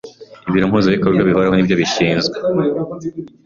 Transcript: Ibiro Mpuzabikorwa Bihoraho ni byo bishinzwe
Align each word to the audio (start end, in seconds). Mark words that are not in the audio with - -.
Ibiro 0.49 0.65
Mpuzabikorwa 0.69 1.27
Bihoraho 1.27 1.53
ni 1.55 1.65
byo 1.67 1.75
bishinzwe 1.81 2.35